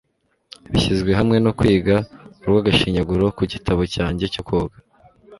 bishyizwe 0.71 1.11
hamwe 1.19 1.37
no 1.45 1.51
kwiga 1.59 1.95
urw'agashinyaguro 2.43 3.25
ku 3.37 3.43
gitabo 3.53 3.81
cyanjye 3.93 4.25
cyo 4.33 4.41
koga 4.47 4.77